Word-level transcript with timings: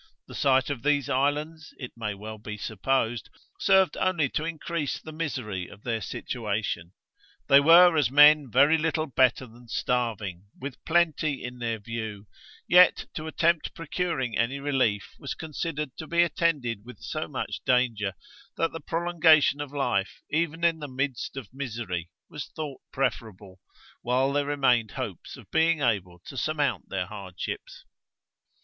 The 0.27 0.33
sight 0.33 0.71
of 0.71 0.81
these 0.81 1.09
islands, 1.09 1.75
it 1.77 1.91
may 1.95 2.15
well 2.15 2.39
be 2.39 2.57
supposed, 2.57 3.29
served 3.59 3.95
only 3.97 4.29
to 4.29 4.43
increase 4.43 4.99
the 4.99 5.11
misery 5.11 5.67
of 5.67 5.83
their 5.83 6.01
situation. 6.01 6.93
They 7.47 7.59
were 7.59 7.95
as 7.95 8.09
men 8.09 8.49
very 8.49 8.79
little 8.79 9.05
better 9.05 9.45
than 9.45 9.67
starving 9.67 10.45
with 10.59 10.83
plenty 10.85 11.43
in 11.43 11.59
their 11.59 11.77
view; 11.77 12.25
yet, 12.67 13.05
to 13.13 13.27
attempt 13.27 13.75
procuring 13.75 14.35
any 14.35 14.57
relief 14.59 15.07
was 15.19 15.35
considered 15.35 15.95
to 15.97 16.07
be 16.07 16.23
attended 16.23 16.83
with 16.83 16.97
so 16.97 17.27
much 17.27 17.59
danger, 17.63 18.13
that 18.57 18.71
the 18.71 18.79
prolongation 18.81 19.61
of 19.61 19.71
life, 19.71 20.23
even 20.31 20.63
in 20.63 20.79
the 20.79 20.87
midst 20.87 21.37
of 21.37 21.53
misery, 21.53 22.09
was 22.27 22.47
thought 22.55 22.81
preferable, 22.91 23.59
while 24.01 24.33
there 24.33 24.45
remained 24.47 24.93
hopes 24.93 25.37
of 25.37 25.51
being 25.51 25.79
able 25.83 26.17
to 26.25 26.35
surmount 26.35 26.89
their 26.89 27.05
hardships. 27.05 27.85